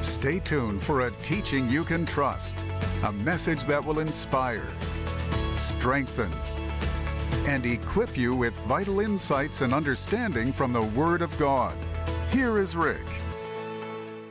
[0.00, 2.64] Stay tuned for a teaching you can trust,
[3.02, 4.68] a message that will inspire,
[5.56, 6.32] strengthen,
[7.46, 11.74] and equip you with vital insights and understanding from the Word of God.
[12.30, 13.04] Here is Rick.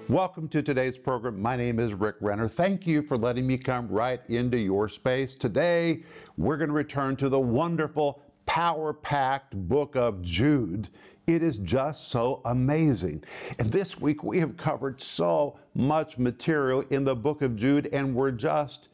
[0.07, 1.41] Welcome to today's program.
[1.41, 2.47] My name is Rick Renner.
[2.47, 5.35] Thank you for letting me come right into your space.
[5.35, 6.03] Today,
[6.37, 10.87] we're going to return to the wonderful, power packed book of Jude.
[11.27, 13.21] It is just so amazing.
[13.59, 18.15] And this week, we have covered so much material in the book of Jude, and
[18.15, 18.87] we're just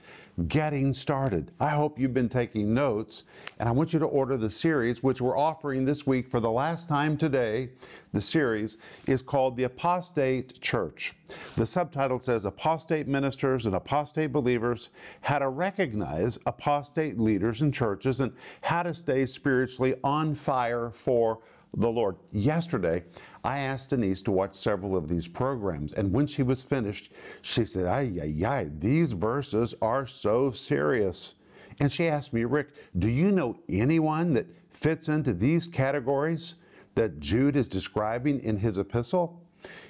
[0.47, 1.51] getting started.
[1.59, 3.25] I hope you've been taking notes,
[3.59, 6.49] and I want you to order the series, which we're offering this week for the
[6.49, 7.69] last time today.
[8.13, 11.13] The series is called The Apostate Church.
[11.55, 14.89] The subtitle says Apostate Ministers and Apostate Believers
[15.21, 21.41] How to Recognize Apostate Leaders and Churches and How to Stay Spiritually on Fire for
[21.75, 22.15] the Lord.
[22.31, 23.03] Yesterday,
[23.43, 27.65] I asked Denise to watch several of these programs, and when she was finished, she
[27.65, 31.35] said, Ay, ay, ay, these verses are so serious.
[31.80, 36.55] And she asked me, Rick, do you know anyone that fits into these categories
[36.95, 39.41] that Jude is describing in his epistle?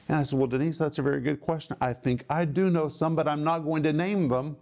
[0.08, 1.76] And I said, Well, Denise, that's a very good question.
[1.82, 4.58] I think I do know some, but I'm not going to name them.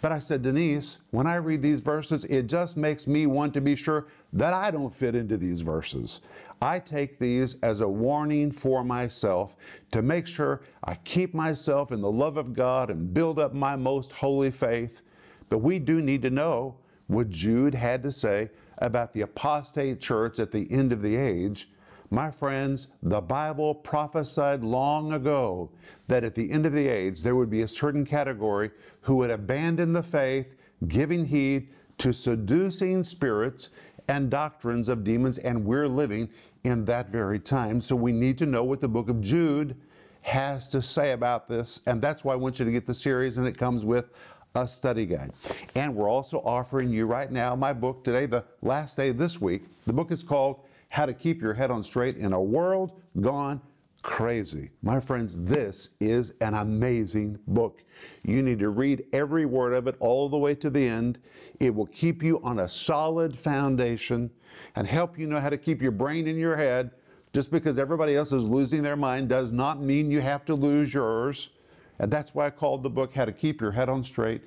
[0.00, 3.60] But I said, Denise, when I read these verses, it just makes me want to
[3.60, 6.20] be sure that I don't fit into these verses.
[6.64, 9.54] I take these as a warning for myself
[9.92, 13.76] to make sure I keep myself in the love of God and build up my
[13.76, 15.02] most holy faith.
[15.50, 18.48] But we do need to know what Jude had to say
[18.78, 21.68] about the apostate church at the end of the age.
[22.10, 25.70] My friends, the Bible prophesied long ago
[26.08, 28.70] that at the end of the age there would be a certain category
[29.02, 30.54] who would abandon the faith,
[30.88, 31.68] giving heed
[31.98, 33.68] to seducing spirits
[34.08, 36.28] and doctrines of demons, and we're living
[36.64, 37.80] in that very time.
[37.80, 39.76] So we need to know what the book of Jude
[40.22, 41.80] has to say about this.
[41.86, 44.10] And that's why I want you to get the series, and it comes with
[44.54, 45.32] a study guide.
[45.74, 49.40] And we're also offering you right now my book today, the last day of this
[49.40, 49.64] week.
[49.84, 53.60] The book is called How to Keep Your Head on Straight in a World Gone
[54.02, 54.70] Crazy.
[54.82, 57.82] My friends, this is an amazing book.
[58.22, 61.18] You need to read every word of it all the way to the end.
[61.60, 64.30] It will keep you on a solid foundation
[64.76, 66.90] and help you know how to keep your brain in your head.
[67.32, 70.94] Just because everybody else is losing their mind does not mean you have to lose
[70.94, 71.50] yours.
[71.98, 74.42] And that's why I called the book How to Keep Your Head on Straight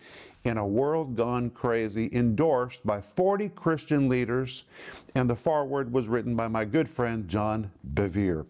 [0.47, 4.63] in a World Gone Crazy, endorsed by 40 Christian leaders.
[5.13, 8.45] And the foreword was written by my good friend John Bevere.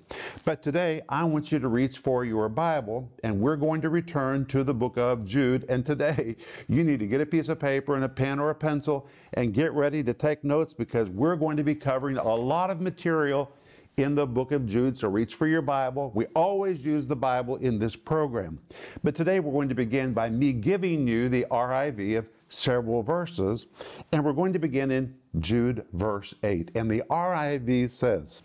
[0.45, 4.45] But today, I want you to reach for your Bible, and we're going to return
[4.47, 5.65] to the book of Jude.
[5.69, 6.35] And today,
[6.67, 9.53] you need to get a piece of paper and a pen or a pencil and
[9.53, 13.51] get ready to take notes because we're going to be covering a lot of material
[13.97, 16.11] in the book of Jude, so reach for your Bible.
[16.13, 18.59] We always use the Bible in this program.
[19.03, 23.65] But today we're going to begin by me giving you the RIV of several verses,
[24.11, 26.69] and we're going to begin in Jude verse 8.
[26.75, 28.43] And the RIV says,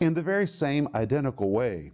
[0.00, 1.92] In the very same identical way,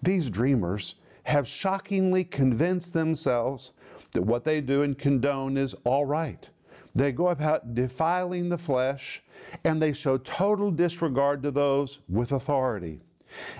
[0.00, 3.72] these dreamers have shockingly convinced themselves
[4.12, 6.48] that what they do and condone is all right.
[6.94, 9.22] They go about defiling the flesh
[9.64, 13.00] and they show total disregard to those with authority.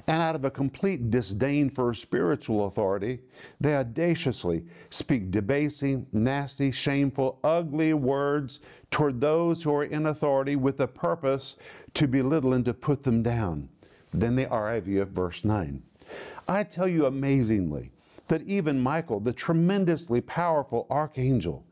[0.06, 3.20] And out of a complete disdain for spiritual authority,
[3.60, 8.60] they audaciously speak debasing, nasty, shameful, ugly words
[8.90, 11.56] toward those who are in authority with the purpose
[11.94, 13.68] to belittle and to put them down.
[14.12, 15.82] Then the RIV of verse 9.
[16.48, 17.90] I tell you amazingly
[18.28, 21.64] that even Michael, the tremendously powerful archangel,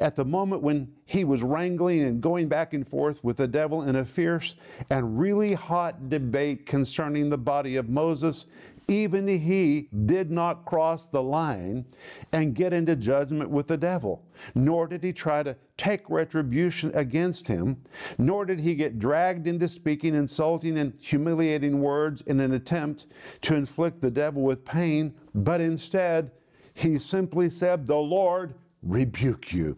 [0.00, 3.82] at the moment when he was wrangling and going back and forth with the devil
[3.82, 4.56] in a fierce
[4.90, 8.46] and really hot debate concerning the body of Moses,
[8.90, 11.86] even he did not cross the line
[12.32, 14.24] and get into judgment with the devil,
[14.56, 17.80] nor did he try to take retribution against him,
[18.18, 23.06] nor did he get dragged into speaking insulting and humiliating words in an attempt
[23.42, 26.32] to inflict the devil with pain, but instead
[26.74, 29.76] he simply said, The Lord rebuke you.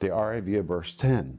[0.00, 1.38] The RIV of verse 10.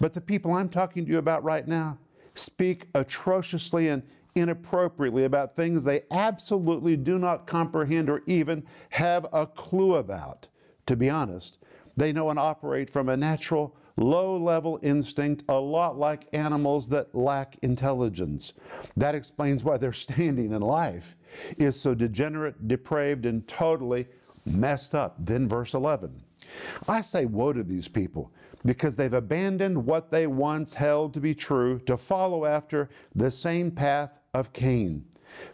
[0.00, 1.98] But the people I'm talking to you about right now
[2.34, 4.02] speak atrociously and
[4.34, 10.48] inappropriately about things they absolutely do not comprehend or even have a clue about.
[10.86, 11.58] To be honest,
[11.96, 17.14] they know and operate from a natural, low level instinct, a lot like animals that
[17.14, 18.54] lack intelligence.
[18.96, 21.16] That explains why their standing in life
[21.56, 24.08] is so degenerate, depraved, and totally
[24.44, 25.16] messed up.
[25.18, 26.22] Then, verse 11
[26.88, 28.32] I say, Woe to these people,
[28.64, 33.70] because they've abandoned what they once held to be true to follow after the same
[33.70, 35.04] path of Cain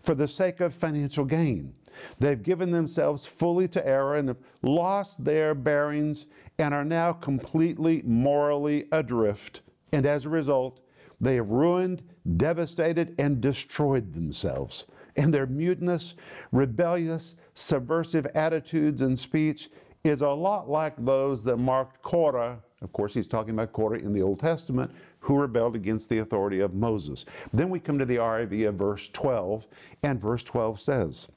[0.02, 1.74] for the sake of financial gain.
[2.18, 6.26] They've given themselves fully to error and have lost their bearings
[6.58, 9.62] and are now completely morally adrift.
[9.92, 10.80] And as a result,
[11.20, 12.02] they have ruined,
[12.36, 14.86] devastated, and destroyed themselves.
[15.16, 16.14] And their mutinous,
[16.52, 19.68] rebellious, subversive attitudes and speech
[20.04, 22.58] is a lot like those that marked Korah.
[22.82, 24.90] Of course, he's talking about Korah in the Old Testament,
[25.20, 27.26] who rebelled against the authority of Moses.
[27.52, 29.66] Then we come to the RIV of verse 12,
[30.02, 31.28] and verse 12 says,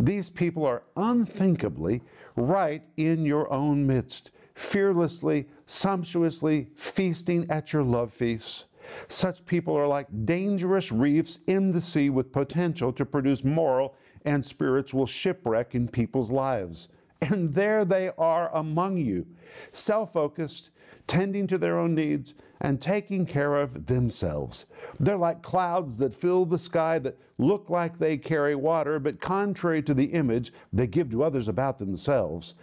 [0.00, 2.02] These people are unthinkably
[2.34, 8.66] right in your own midst, fearlessly, sumptuously feasting at your love feasts.
[9.08, 13.94] Such people are like dangerous reefs in the sea with potential to produce moral
[14.24, 16.88] and spiritual shipwreck in people's lives.
[17.22, 19.26] And there they are among you,
[19.72, 20.70] self focused,
[21.06, 24.66] tending to their own needs, and taking care of themselves.
[24.98, 29.82] They're like clouds that fill the sky that look like they carry water, but contrary
[29.82, 32.54] to the image they give to others about themselves,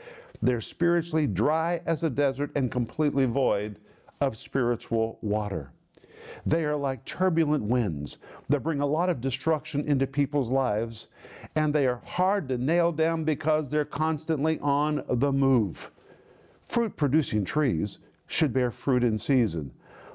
[0.42, 3.80] they're spiritually dry as a desert and completely void
[4.22, 5.72] of spiritual water.
[6.46, 8.18] They are like turbulent winds
[8.50, 11.08] that bring a lot of destruction into people's lives,
[11.56, 15.92] and they are hard to nail down because they're constantly on the move.
[16.62, 19.72] Fruit producing trees should bear fruit in season,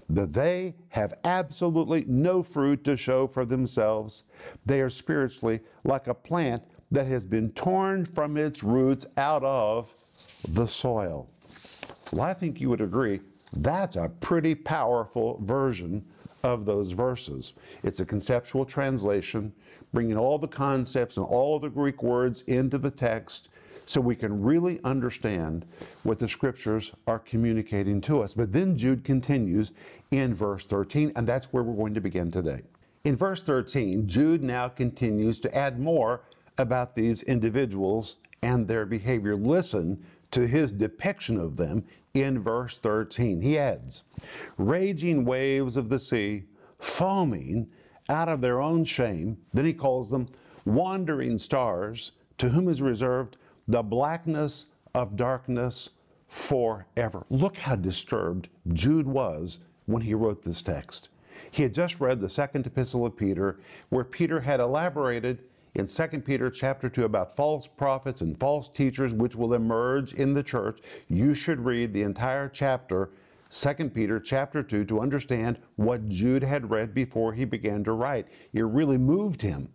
[0.09, 4.25] but they have absolutely no fruit to show for themselves.
[4.67, 9.95] They are spiritually like a plant that has been torn from its roots out of
[10.47, 11.29] the soil.
[12.13, 13.21] Well, I think you would agree
[13.53, 16.05] that's a pretty powerful version
[16.43, 17.55] of those verses.
[17.83, 19.53] It's a conceptual translation,
[19.93, 23.49] bringing all the concepts and all the Greek words into the text
[23.87, 25.67] so we can really understand
[26.03, 28.35] what the scriptures are communicating to us.
[28.35, 29.73] But then Jude continues
[30.11, 32.63] in verse 13, and that's where we're going to begin today.
[33.05, 36.23] In verse 13, Jude now continues to add more
[36.59, 39.35] about these individuals and their behavior.
[39.37, 43.41] Listen to his depiction of them in verse 13.
[43.41, 44.05] He adds,
[44.59, 46.45] Raging waves of the sea,
[46.79, 47.69] foaming
[48.09, 49.39] out of their own shame.
[49.53, 50.29] Then he calls them
[50.65, 53.37] wandering stars, to whom is reserved
[53.67, 55.91] the blackness of darkness
[56.29, 57.25] forever.
[57.31, 61.09] Look how disturbed Jude was when he wrote this text.
[61.51, 63.59] He had just read the second epistle of Peter,
[63.91, 65.45] where Peter had elaborated
[65.75, 70.35] in 2 Peter chapter 2 about false prophets and false teachers which will emerge in
[70.35, 70.81] the church.
[71.09, 73.11] You should read the entire chapter,
[73.51, 78.27] 2 Peter chapter 2, to understand what Jude had read before he began to write.
[78.53, 79.71] It really moved him.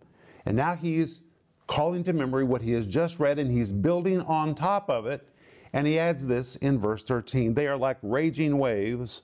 [0.46, 1.22] And now he's
[1.66, 5.28] calling to memory what he has just read and he's building on top of it.
[5.72, 9.22] And he adds this in verse 13 They are like raging waves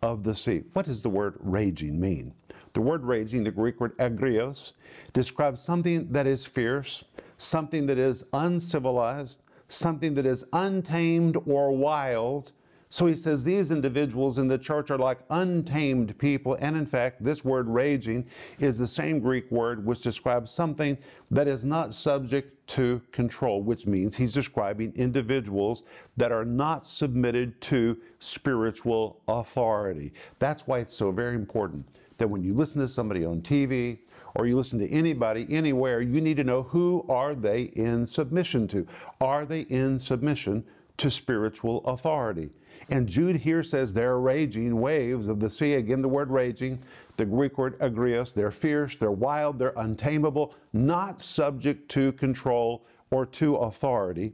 [0.00, 0.62] of the sea.
[0.72, 2.34] What does the word raging mean?
[2.74, 4.72] The word raging, the Greek word agrios,
[5.12, 7.04] describes something that is fierce,
[7.38, 12.52] something that is uncivilized, something that is untamed or wild,
[12.94, 16.56] so he says these individuals in the church are like untamed people.
[16.60, 18.24] And in fact, this word raging
[18.60, 20.96] is the same Greek word which describes something
[21.32, 25.82] that is not subject to control, which means he's describing individuals
[26.16, 30.12] that are not submitted to spiritual authority.
[30.38, 31.88] That's why it's so very important
[32.18, 33.98] that when you listen to somebody on TV
[34.34, 38.68] or you listen to anybody anywhere, you need to know who are they in submission
[38.68, 38.86] to?
[39.20, 40.64] Are they in submission
[40.98, 42.50] to spiritual authority?
[42.90, 45.74] And Jude here says they're raging waves of the sea.
[45.74, 46.80] Again, the word raging,
[47.16, 48.34] the Greek word agrios.
[48.34, 54.32] They're fierce, they're wild, they're untamable, not subject to control or to authority.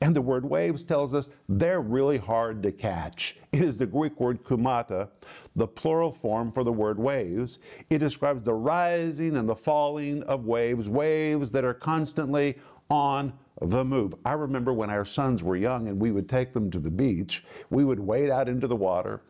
[0.00, 3.38] And the word waves tells us they're really hard to catch.
[3.52, 5.08] It is the Greek word kumata,
[5.58, 7.58] the plural form for the word waves.
[7.90, 13.84] It describes the rising and the falling of waves, waves that are constantly on the
[13.84, 14.14] move.
[14.24, 17.44] I remember when our sons were young and we would take them to the beach,
[17.70, 19.20] we would wade out into the water,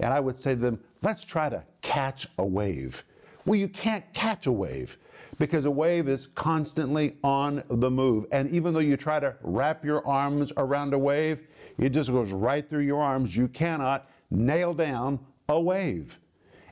[0.00, 3.04] and I would say to them, let's try to catch a wave.
[3.44, 4.98] Well, you can't catch a wave
[5.38, 8.26] because a wave is constantly on the move.
[8.32, 11.46] And even though you try to wrap your arms around a wave,
[11.78, 13.36] it just goes right through your arms.
[13.36, 16.18] You cannot nail down a wave.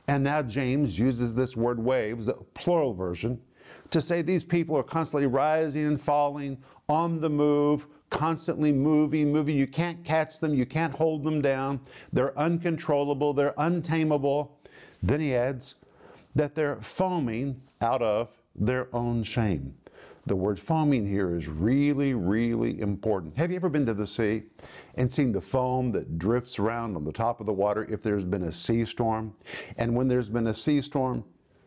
[0.07, 3.41] And now James uses this word waves, the plural version,
[3.91, 9.57] to say these people are constantly rising and falling, on the move, constantly moving, moving.
[9.57, 11.79] You can't catch them, you can't hold them down.
[12.13, 14.59] They're uncontrollable, they're untamable.
[15.01, 15.75] Then he adds
[16.35, 19.75] that they're foaming out of their own shame.
[20.27, 23.37] The word foaming here is really, really important.
[23.37, 24.43] Have you ever been to the sea
[24.95, 28.25] and seen the foam that drifts around on the top of the water if there's
[28.25, 29.35] been a sea storm?
[29.77, 31.23] And when there's been a sea storm,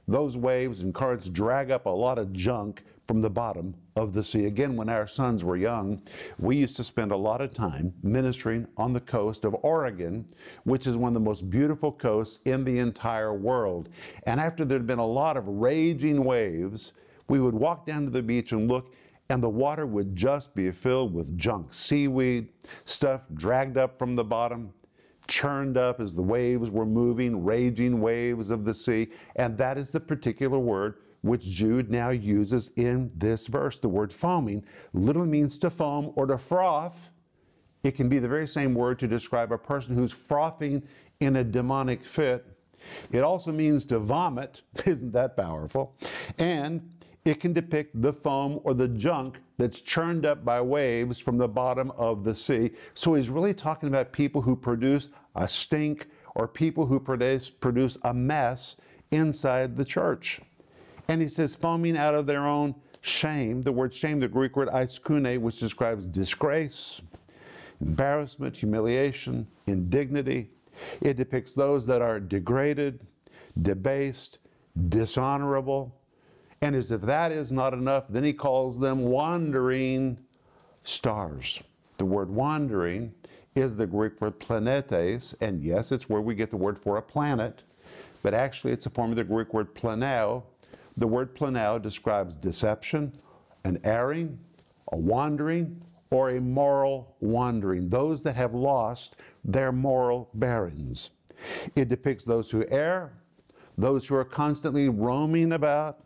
[0.09, 4.23] those waves and currents drag up a lot of junk, from the bottom of the
[4.23, 4.45] sea.
[4.45, 6.03] Again, when our sons were young,
[6.39, 10.27] we used to spend a lot of time ministering on the coast of Oregon,
[10.65, 13.89] which is one of the most beautiful coasts in the entire world.
[14.25, 16.93] And after there'd been a lot of raging waves,
[17.29, 18.95] we would walk down to the beach and look,
[19.31, 22.49] and the water would just be filled with junk seaweed,
[22.85, 24.73] stuff dragged up from the bottom,
[25.27, 29.09] churned up as the waves were moving, raging waves of the sea.
[29.37, 33.79] And that is the particular word which Jude now uses in this verse.
[33.81, 37.11] The word foaming literally means to foam or to froth.
[37.83, 40.83] It can be the very same word to describe a person who's frothing
[41.21, 42.47] in a demonic fit.
[43.13, 44.63] It also means to vomit.
[44.87, 45.97] Isn't that powerful?
[46.39, 46.91] And
[47.25, 51.49] it can depict the foam or the junk that's churned up by waves from the
[51.49, 52.71] bottom of the sea.
[52.95, 57.99] So he's really talking about people who produce a stink or people who produce, produce
[58.03, 58.77] a mess
[59.11, 60.41] inside the church.
[61.09, 63.63] And he says, foaming out of their own shame.
[63.63, 67.01] The word shame, the Greek word aiskune, which describes disgrace,
[67.81, 70.51] embarrassment, humiliation, indignity.
[71.01, 73.07] It depicts those that are degraded,
[73.61, 74.39] debased,
[74.89, 75.95] dishonorable.
[76.61, 80.19] And as if that is not enough, then he calls them wandering
[80.83, 81.63] stars.
[81.99, 83.15] The word wandering
[83.55, 87.03] is the Greek word planetes, and yes, it's where we get the word for a
[87.03, 87.63] planet,
[88.23, 90.43] but actually it's a form of the Greek word planeo,
[90.97, 93.13] the word planao describes deception,
[93.65, 94.39] an erring,
[94.93, 101.11] a wandering, or a moral wandering, those that have lost their moral bearings.
[101.77, 103.13] It depicts those who err,
[103.77, 106.01] those who are constantly roaming about,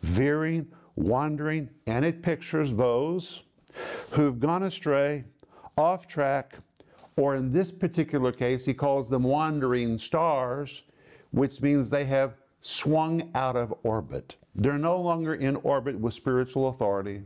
[0.00, 0.66] veering,
[0.96, 3.42] wandering, and it pictures those
[4.10, 5.24] who've gone astray,
[5.76, 6.58] off track,
[7.16, 10.82] or in this particular case, he calls them wandering stars,
[11.30, 14.36] which means they have swung out of orbit.
[14.54, 17.22] They're no longer in orbit with spiritual authority.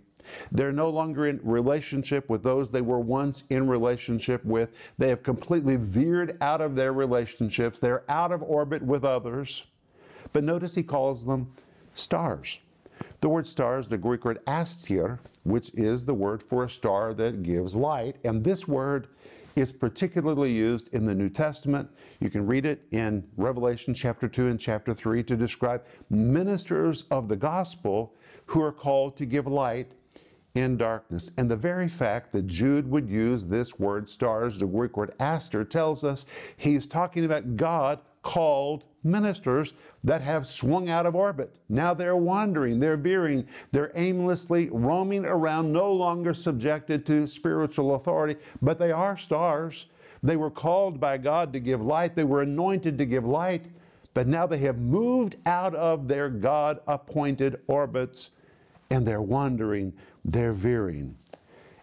[0.52, 4.71] They're no longer in relationship with those they were once in relationship with.
[4.99, 7.80] They have completely veered out of their relationships.
[7.80, 9.64] They're out of orbit with others.
[10.33, 11.52] But notice he calls them
[11.95, 12.59] stars.
[13.21, 17.14] The word star is the Greek word aster, which is the word for a star
[17.14, 18.16] that gives light.
[18.25, 19.09] And this word
[19.56, 21.88] is particularly used in the New Testament.
[22.21, 27.28] You can read it in Revelation chapter 2 and chapter 3 to describe ministers of
[27.28, 28.14] the gospel
[28.45, 29.92] who are called to give light
[30.57, 31.31] in darkness.
[31.37, 35.65] And the very fact that Jude would use this word stars, the Greek word aster,
[35.65, 39.73] tells us he's talking about God called ministers
[40.03, 41.55] that have swung out of orbit.
[41.69, 48.41] Now they're wandering, they're veering, they're aimlessly roaming around, no longer subjected to spiritual authority,
[48.61, 49.87] but they are stars.
[50.23, 53.67] They were called by God to give light, they were anointed to give light,
[54.13, 58.31] but now they have moved out of their God appointed orbits
[58.91, 59.93] and they're wandering,
[60.26, 61.16] they're veering.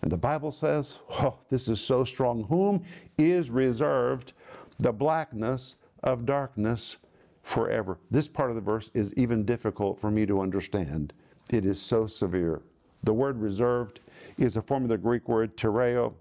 [0.02, 2.44] And the Bible says, oh, this is so strong.
[2.50, 2.84] Whom
[3.18, 4.34] is reserved
[4.78, 6.98] the blackness of darkness
[7.42, 8.00] forever.
[8.12, 11.14] This part of the verse is even difficult for me to understand.
[11.52, 12.62] It is so severe.
[13.04, 14.02] The word reserved
[14.38, 16.14] is a form of the Greek word tereo,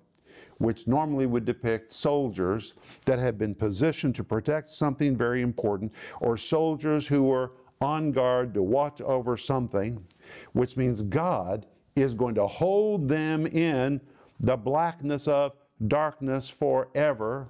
[0.59, 2.75] which normally would depict soldiers
[3.05, 8.55] that have been positioned to protect something very important, or soldiers who were on guard
[8.55, 10.05] to watch over something,
[10.53, 14.01] which means God is going to hold them in
[14.41, 15.53] the blackness of
[15.87, 17.49] darkness forever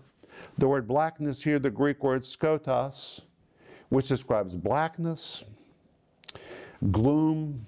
[0.58, 3.22] the word blackness here, the Greek word skotos,
[3.88, 5.44] which describes blackness,
[6.90, 7.66] gloom,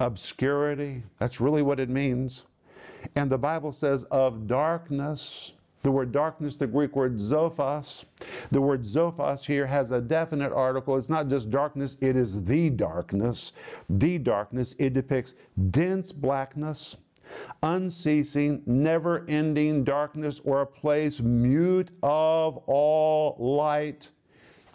[0.00, 1.02] obscurity.
[1.18, 2.46] That's really what it means.
[3.14, 8.04] And the Bible says of darkness, the word darkness, the Greek word zophos.
[8.50, 10.96] The word zophos here has a definite article.
[10.96, 13.52] It's not just darkness, it is the darkness.
[13.88, 14.74] The darkness.
[14.78, 15.34] It depicts
[15.70, 16.96] dense blackness
[17.62, 24.08] unceasing, never ending darkness or a place mute of all light.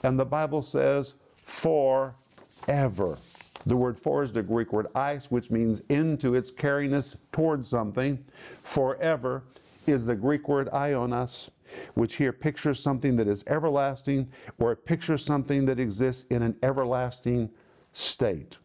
[0.03, 3.17] And the Bible says, forever.
[3.65, 7.69] The word for is the Greek word eis, which means into, it's carrying us towards
[7.69, 8.23] something.
[8.61, 9.43] Forever
[9.85, 11.49] is the Greek word aionos,
[11.93, 16.55] which here pictures something that is everlasting, or it pictures something that exists in an
[16.63, 17.49] everlasting
[17.91, 18.57] state.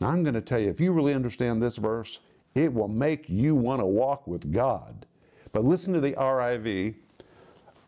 [0.00, 2.20] Now, I'm going to tell you, if you really understand this verse,
[2.54, 5.06] it will make you want to walk with God.
[5.52, 6.94] But listen to the RIV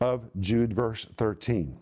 [0.01, 1.79] of Jude, verse 13.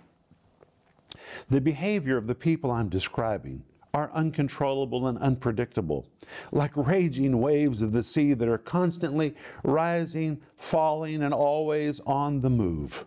[1.48, 3.62] The behavior of the people I'm describing
[3.92, 6.06] are uncontrollable and unpredictable,
[6.52, 12.50] like raging waves of the sea that are constantly rising, falling, and always on the
[12.50, 13.04] move.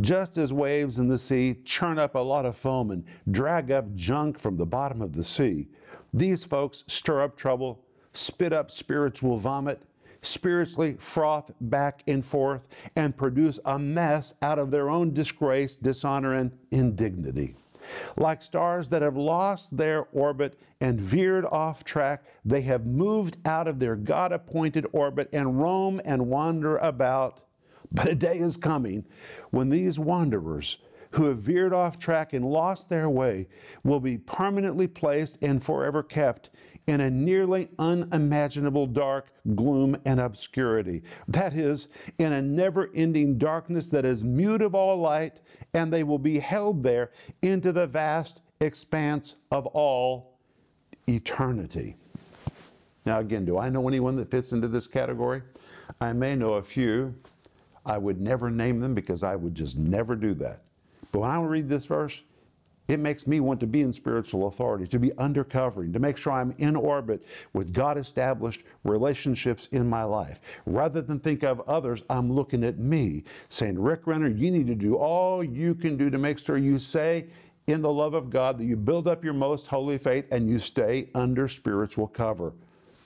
[0.00, 3.94] Just as waves in the sea churn up a lot of foam and drag up
[3.94, 5.68] junk from the bottom of the sea,
[6.12, 9.82] these folks stir up trouble, spit up spiritual vomit,
[10.22, 16.34] spiritually froth back and forth, and produce a mess out of their own disgrace, dishonor,
[16.34, 17.56] and indignity.
[18.16, 23.68] Like stars that have lost their orbit and veered off track, they have moved out
[23.68, 27.40] of their God appointed orbit and roam and wander about.
[27.92, 29.04] But a day is coming
[29.50, 30.78] when these wanderers
[31.14, 33.46] who have veered off track and lost their way
[33.84, 36.50] will be permanently placed and forever kept
[36.86, 41.02] in a nearly unimaginable dark gloom and obscurity.
[41.26, 41.88] That is,
[42.18, 45.40] in a never ending darkness that is mute of all light,
[45.72, 47.10] and they will be held there
[47.42, 50.38] into the vast expanse of all
[51.08, 51.96] eternity.
[53.06, 55.42] Now, again, do I know anyone that fits into this category?
[56.00, 57.14] I may know a few.
[57.84, 60.62] I would never name them because I would just never do that.
[61.12, 62.22] But when I read this verse,
[62.86, 66.32] it makes me want to be in spiritual authority, to be undercovering, to make sure
[66.34, 70.40] I'm in orbit with God established relationships in my life.
[70.66, 74.74] Rather than think of others, I'm looking at me, saying, Rick Renner, you need to
[74.74, 77.26] do all you can do to make sure you say
[77.66, 80.58] in the love of God that you build up your most holy faith and you
[80.58, 82.52] stay under spiritual cover.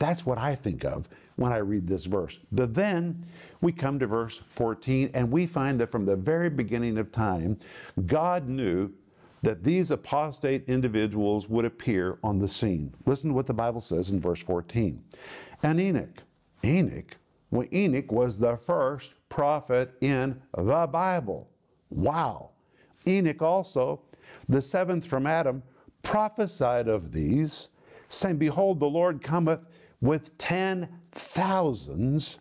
[0.00, 2.38] That's what I think of when I read this verse.
[2.50, 3.24] But then
[3.60, 7.58] we come to verse 14 and we find that from the very beginning of time,
[8.06, 8.92] God knew
[9.42, 12.94] that these apostate individuals would appear on the scene.
[13.06, 15.02] Listen to what the Bible says in verse 14.
[15.62, 16.22] And Enoch,
[16.64, 17.16] Enoch,
[17.50, 21.48] well, Enoch was the first prophet in the Bible.
[21.90, 22.50] Wow.
[23.06, 24.00] Enoch also,
[24.48, 25.62] the seventh from Adam,
[26.02, 27.70] prophesied of these,
[28.08, 29.60] saying, Behold, the Lord cometh
[30.00, 32.38] with ten thousands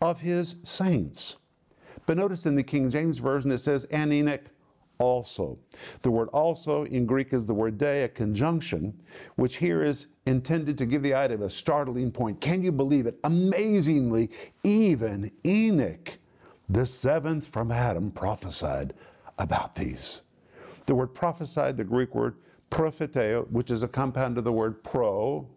[0.00, 1.36] of his saints.
[2.06, 4.44] But notice in the King James Version it says, And Enoch
[5.00, 5.58] also.
[6.02, 9.02] The word also in Greek is the word de, a conjunction,
[9.34, 12.40] which here is intended to give the idea of a startling point.
[12.40, 13.18] Can you believe it?
[13.24, 14.30] Amazingly,
[14.62, 16.18] even Enoch,
[16.68, 18.94] the seventh from Adam, prophesied
[19.38, 20.20] about these.
[20.86, 22.36] The word prophesied, the Greek word
[22.70, 25.48] propheteo, which is a compound of the word pro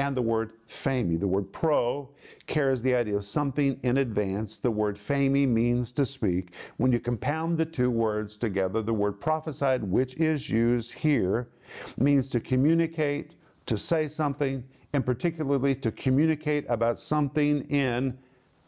[0.00, 1.20] and the word phemi.
[1.20, 2.08] The word pro
[2.46, 4.58] carries the idea of something in advance.
[4.58, 6.54] The word phemi means to speak.
[6.78, 11.50] When you compound the two words together, the word prophesied, which is used here,
[11.98, 13.34] means to communicate,
[13.66, 18.16] to say something, and particularly to communicate about something in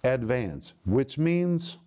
[0.05, 1.79] advance, which means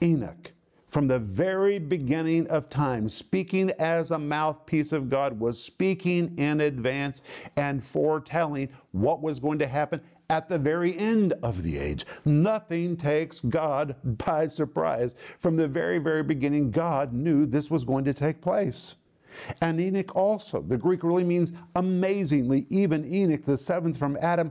[0.00, 0.52] Enoch
[0.88, 6.60] from the very beginning of time, speaking as a mouthpiece of God, was speaking in
[6.60, 7.22] advance
[7.56, 12.04] and foretelling what was going to happen at the very end of the age.
[12.24, 15.14] Nothing takes God by surprise.
[15.38, 18.94] From the very, very beginning, God knew this was going to take place.
[19.60, 24.50] And Enoch also, the Greek really means amazingly, even Enoch, the seventh from Adam,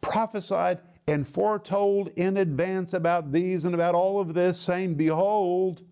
[0.00, 0.78] prophesied
[1.10, 5.82] and foretold in advance about these and about all of this, saying, Behold,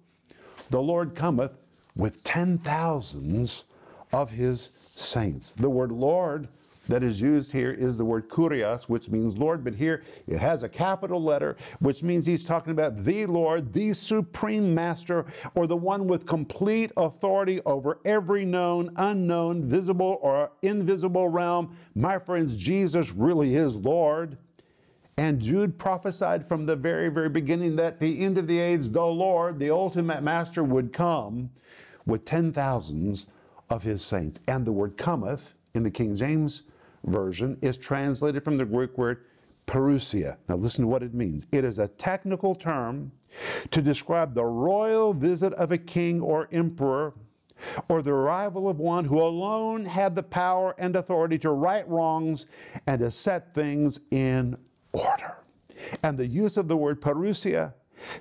[0.71, 1.59] the Lord cometh
[1.97, 3.65] with ten thousands
[4.13, 5.51] of his saints.
[5.51, 6.49] The word Lord
[6.89, 10.63] that is used here is the word kurios, which means Lord, but here it has
[10.63, 15.77] a capital letter, which means he's talking about the Lord, the supreme master, or the
[15.77, 21.77] one with complete authority over every known, unknown, visible, or invisible realm.
[21.95, 24.39] My friends, Jesus really is Lord.
[25.19, 29.05] And Jude prophesied from the very, very beginning that the end of the age, the
[29.05, 31.51] Lord, the ultimate master, would come
[32.07, 33.27] with ten thousands
[33.69, 34.39] of his saints.
[34.47, 36.63] And the word cometh in the King James
[37.05, 39.25] Version is translated from the Greek word
[39.67, 40.37] parousia.
[40.49, 41.47] Now listen to what it means.
[41.51, 43.11] It is a technical term
[43.73, 47.13] to describe the royal visit of a king or emperor
[47.89, 52.47] or the arrival of one who alone had the power and authority to right wrongs
[52.87, 54.57] and to set things in
[54.93, 55.37] order.
[56.03, 57.75] And the use of the word parousia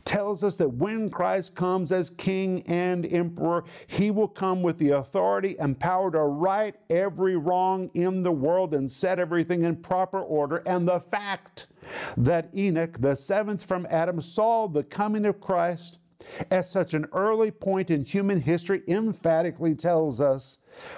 [0.05, 4.89] tells us that when Christ comes as king and emperor, he will come with the
[4.89, 10.19] authority and power to right every wrong in the world and set everything in proper
[10.19, 10.57] order.
[10.65, 11.67] And the fact
[12.17, 15.99] that Enoch, the seventh from Adam, saw the coming of Christ
[16.51, 20.57] at such an early point in human history emphatically tells us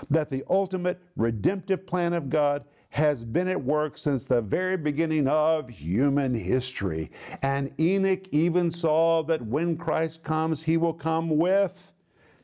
[0.10, 5.28] that the ultimate redemptive plan of God has been at work since the very beginning
[5.28, 7.12] of human history.
[7.42, 11.94] And Enoch even saw that when Christ comes, he will come with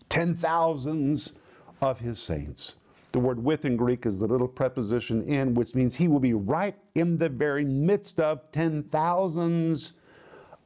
[0.08, 1.34] ten thousands
[1.82, 2.76] of his saints.
[3.12, 6.34] The word with in Greek is the little preposition in, which means he will be
[6.34, 9.94] right in the very midst of ten thousands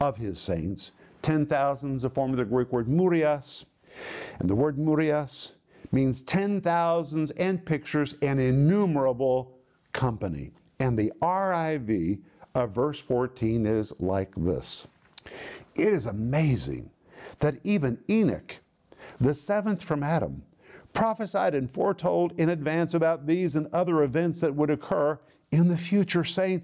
[0.02, 0.92] of his saints.
[1.22, 3.66] Ten thousands, a form of the Greek word murias.
[4.40, 5.54] And the word murias
[5.92, 9.56] means ten thousands and pictures and innumerable
[9.94, 10.52] company.
[10.80, 12.20] And the RIV
[12.56, 14.88] of verse 14 is like this
[15.76, 16.92] It is amazing
[17.40, 18.58] that even Enoch,
[19.20, 20.44] the seventh from Adam,
[20.94, 25.20] prophesied and foretold in advance about these and other events that would occur
[25.52, 26.64] in the future, saying,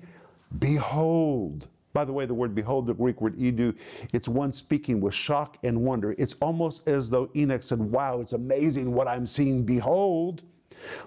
[0.59, 3.75] Behold, by the way, the word behold, the Greek word idu,
[4.13, 6.13] it's one speaking with shock and wonder.
[6.17, 9.63] It's almost as though Enoch said, Wow, it's amazing what I'm seeing.
[9.63, 10.41] Behold,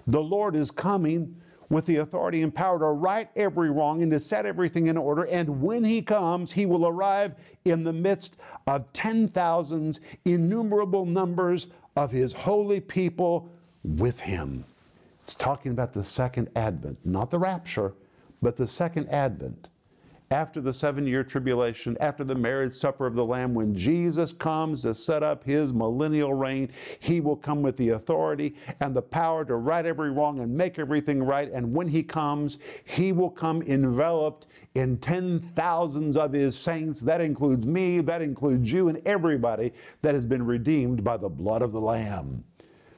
[0.07, 1.35] the Lord is coming
[1.69, 5.25] with the authority and power to right every wrong and to set everything in order.
[5.27, 11.67] And when he comes, he will arrive in the midst of ten thousands, innumerable numbers
[11.95, 13.49] of his holy people
[13.83, 14.65] with him.
[15.23, 17.93] It's talking about the second advent, not the rapture,
[18.41, 19.67] but the second advent
[20.31, 24.83] after the seven year tribulation, after the marriage supper of the Lamb, when Jesus comes
[24.83, 29.43] to set up his millennial reign, he will come with the authority and the power
[29.45, 31.51] to right every wrong and make everything right.
[31.51, 36.99] And when he comes, he will come enveloped in ten thousands of his saints.
[36.99, 41.63] That includes me, that includes you, and everybody that has been redeemed by the blood
[41.63, 42.43] of the Lamb.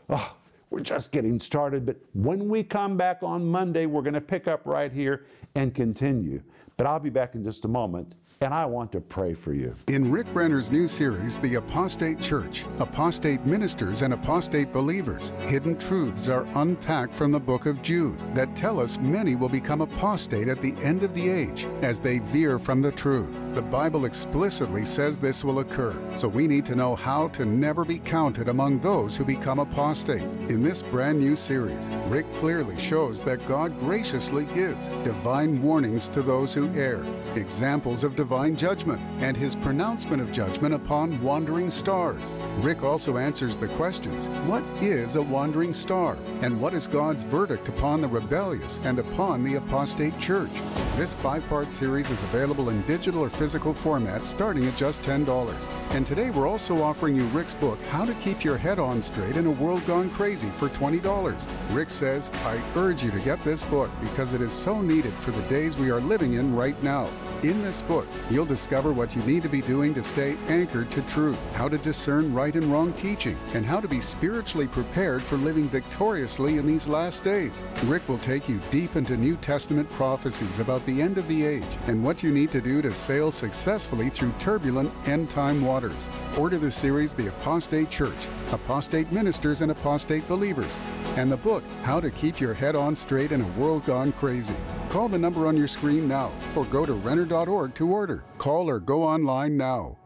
[0.10, 0.36] Oh,
[0.70, 4.48] we're just getting started, but when we come back on Monday, we're going to pick
[4.48, 6.42] up right here and continue.
[6.82, 9.76] But I'll be back in just a moment, and I want to pray for you.
[9.86, 16.28] In Rick Renner's new series, The Apostate Church, Apostate Ministers and Apostate Believers, hidden truths
[16.28, 20.60] are unpacked from the book of Jude that tell us many will become apostate at
[20.60, 23.36] the end of the age as they veer from the truth.
[23.54, 27.84] The Bible explicitly says this will occur, so we need to know how to never
[27.84, 30.24] be counted among those who become apostate.
[30.48, 36.22] In this brand new series, Rick clearly shows that God graciously gives divine warnings to
[36.22, 37.04] those who err,
[37.36, 42.34] examples of divine judgment, and his pronouncement of judgment upon wandering stars.
[42.58, 46.18] Rick also answers the questions What is a wandering star?
[46.42, 50.52] And what is God's verdict upon the rebellious and upon the apostate church?
[50.98, 55.56] This five part series is available in digital or physical format starting at just $10.
[55.92, 59.38] And today we're also offering you Rick's book, How to Keep Your Head On Straight
[59.38, 61.48] in a World Gone Crazy, for $20.
[61.72, 65.32] Rick says, I urge you to get this book because it is so needed for
[65.32, 67.10] the days we are living in right now.
[67.44, 71.02] In this book, you'll discover what you need to be doing to stay anchored to
[71.04, 75.38] truth, how to discern right and wrong teaching, and how to be spiritually prepared for
[75.38, 77.64] living victoriously in these last days.
[77.86, 81.64] Rick will take you deep into New Testament prophecies about the end of the age
[81.88, 86.10] and what you need to do to sail successfully through turbulent end time waters.
[86.38, 90.80] Order the series The Apostate Church, Apostate Ministers and Apostate Believers,
[91.16, 94.54] and the book How to Keep Your Head On Straight in a World Gone Crazy.
[94.92, 98.26] Call the number on your screen now or go to Renner.org to order.
[98.38, 99.98] Call or go online now.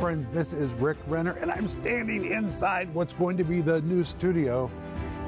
[0.00, 4.02] Friends, this is Rick Renner, and I'm standing inside what's going to be the new
[4.02, 4.68] studio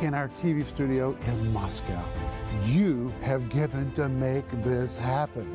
[0.01, 2.05] in our TV studio in Moscow.
[2.67, 5.47] You have given to make this happen.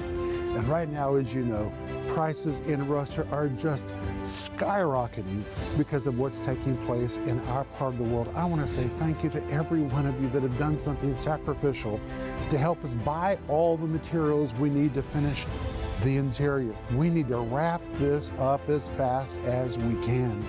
[0.56, 1.70] And right now, as you know,
[2.10, 3.88] prices in Russia are just
[4.22, 5.44] skyrocketing
[5.78, 8.32] because of what's taking place in our part of the world.
[8.36, 11.16] I want to say thank you to every one of you that have done something
[11.16, 12.00] sacrificial
[12.50, 15.46] to help us buy all the materials we need to finish
[16.02, 16.74] the interior.
[16.94, 20.44] We need to wrap this up as fast as we can.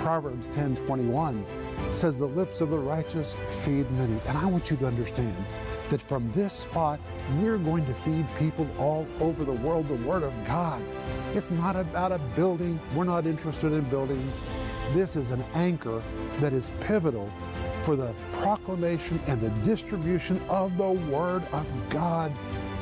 [0.00, 1.44] Proverbs 10:21
[1.92, 4.18] says the lips of the righteous feed many.
[4.26, 5.36] And I want you to understand
[5.90, 7.00] that from this spot,
[7.38, 10.82] we're going to feed people all over the world the Word of God.
[11.34, 12.78] It's not about a building.
[12.94, 14.40] We're not interested in buildings.
[14.94, 16.02] This is an anchor
[16.40, 17.30] that is pivotal
[17.82, 22.32] for the proclamation and the distribution of the Word of God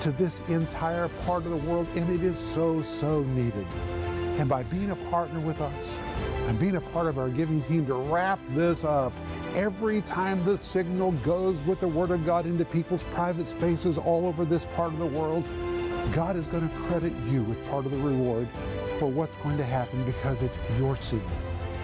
[0.00, 3.66] to this entire part of the world, and it is so, so needed.
[4.38, 5.98] And by being a partner with us
[6.46, 9.12] and being a part of our giving team to wrap this up,
[9.54, 14.26] every time the signal goes with the Word of God into people's private spaces all
[14.26, 15.46] over this part of the world,
[16.12, 18.48] God is going to credit you with part of the reward
[18.98, 21.20] for what's going to happen because it's your seed,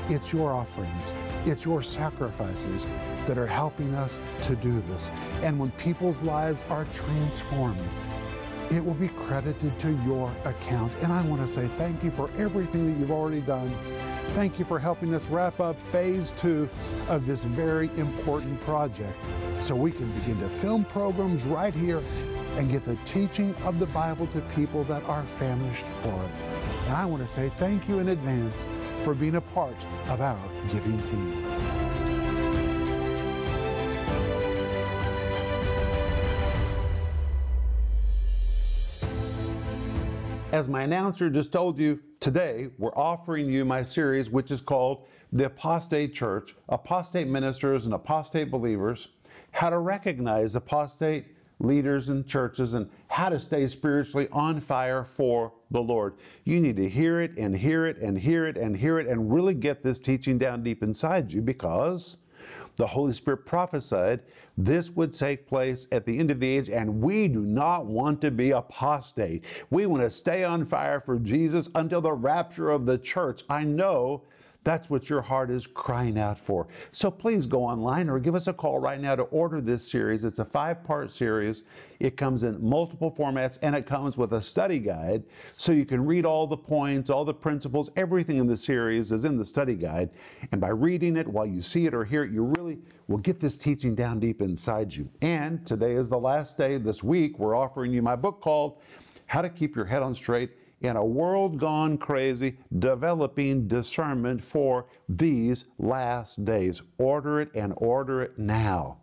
[0.09, 1.13] it's your offerings,
[1.45, 2.87] it's your sacrifices
[3.27, 5.11] that are helping us to do this.
[5.43, 7.81] And when people's lives are transformed,
[8.71, 10.93] it will be credited to your account.
[11.03, 13.75] And I want to say thank you for everything that you've already done.
[14.31, 16.69] Thank you for helping us wrap up phase two
[17.09, 19.17] of this very important project
[19.59, 22.03] so we can begin to film programs right here
[22.57, 26.31] and get the teaching of the Bible to people that are famished for it.
[26.87, 28.65] And I want to say thank you in advance
[29.05, 29.77] for being a part
[30.09, 30.39] of our
[30.71, 31.52] giving team.
[40.53, 45.07] As my announcer just told you, today we're offering you my series, which is called
[45.33, 49.09] The Apostate Church Apostate Ministers and Apostate Believers
[49.53, 51.25] How to Recognize Apostate
[51.59, 56.17] Leaders in Churches and How to Stay Spiritually on Fire for the Lord.
[56.45, 59.33] You need to hear it and hear it and hear it and hear it and
[59.33, 62.19] really get this teaching down deep inside you because
[62.77, 64.21] the Holy Spirit prophesied
[64.57, 68.21] this would take place at the end of the age, and we do not want
[68.21, 69.45] to be apostate.
[69.71, 73.45] We want to stay on fire for Jesus until the rapture of the church.
[73.49, 74.25] I know
[74.65, 76.69] that's what your heart is crying out for.
[76.93, 80.25] So please go online or give us a call right now to order this series.
[80.25, 81.65] It's a five part series.
[81.99, 85.25] It comes in multiple formats and it comes with a study guide
[85.57, 89.25] so you can read all the points, all the principles, everything in the series is
[89.25, 90.11] in the study guide.
[90.53, 93.41] And by reading it while you see it or hear it, you really will get
[93.41, 95.09] this teaching down deep inside you.
[95.23, 97.39] And today is the last day this week.
[97.39, 98.81] We're offering you my book called
[99.27, 100.51] How to Keep Your Head on Straight
[100.83, 106.83] in a world gone crazy, developing discernment for these last days.
[106.99, 108.99] Order it and order it now.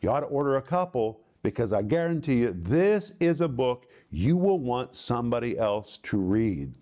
[0.00, 4.36] You ought to order a couple because I guarantee you this is a book you
[4.36, 6.72] will want somebody else to read.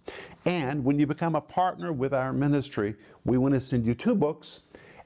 [0.44, 4.14] And when you become a partner with our ministry, we want to send you two
[4.14, 4.60] books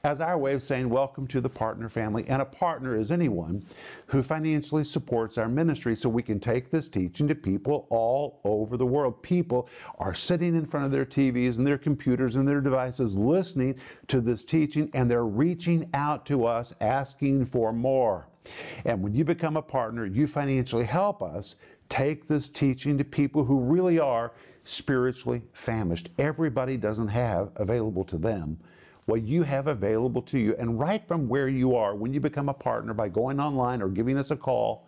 [0.07, 2.23] as our way of saying welcome to the partner family.
[2.29, 3.61] And a partner is anyone
[4.05, 8.77] who financially supports our ministry so we can take this teaching to people all over
[8.77, 9.21] the world.
[9.21, 9.67] People
[9.99, 13.75] are sitting in front of their TVs and their computers and their devices listening
[14.07, 18.29] to this teaching and they're reaching out to us asking for more.
[18.85, 21.57] And when you become a partner, you financially help us
[21.89, 24.31] take this teaching to people who really are
[24.63, 26.11] spiritually famished.
[26.17, 28.57] Everybody doesn't have available to them
[29.07, 30.55] what you have available to you.
[30.59, 33.87] And right from where you are, when you become a partner by going online or
[33.87, 34.87] giving us a call,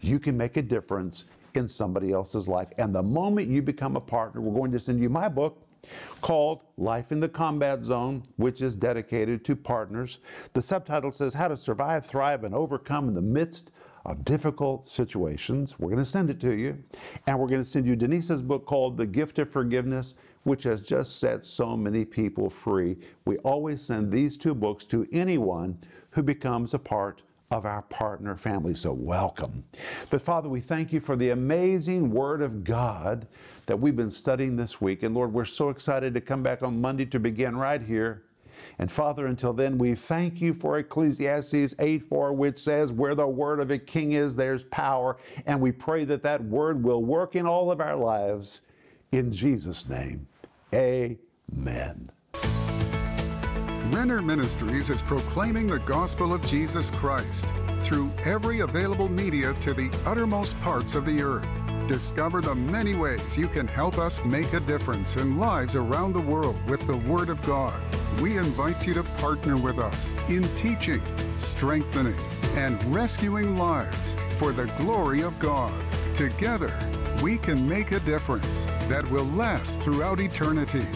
[0.00, 2.68] you can make a difference in somebody else's life.
[2.78, 5.62] And the moment you become a partner, we're going to send you my book
[6.20, 10.20] called Life in the Combat Zone, which is dedicated to partners.
[10.52, 13.72] The subtitle says How to Survive, Thrive, and Overcome in the Midst
[14.04, 15.78] of Difficult Situations.
[15.78, 16.82] We're going to send it to you.
[17.26, 20.14] And we're going to send you Denise's book called The Gift of Forgiveness
[20.46, 22.96] which has just set so many people free.
[23.24, 25.76] We always send these two books to anyone
[26.10, 28.76] who becomes a part of our partner family.
[28.76, 29.64] So, welcome.
[30.08, 33.26] But, Father, we thank you for the amazing Word of God
[33.66, 35.02] that we've been studying this week.
[35.02, 38.22] And, Lord, we're so excited to come back on Monday to begin right here.
[38.78, 43.26] And, Father, until then, we thank you for Ecclesiastes 8 4, which says, Where the
[43.26, 45.16] word of a king is, there's power.
[45.44, 48.60] And we pray that that word will work in all of our lives.
[49.12, 50.26] In Jesus' name.
[50.76, 52.10] Amen.
[53.90, 57.46] Renner Ministries is proclaiming the gospel of Jesus Christ
[57.80, 61.48] through every available media to the uttermost parts of the earth.
[61.88, 66.20] Discover the many ways you can help us make a difference in lives around the
[66.20, 67.80] world with the Word of God.
[68.20, 71.00] We invite you to partner with us in teaching,
[71.36, 72.18] strengthening,
[72.54, 75.72] and rescuing lives for the glory of God.
[76.14, 76.76] Together,
[77.26, 80.86] we can make a difference that will last throughout eternity.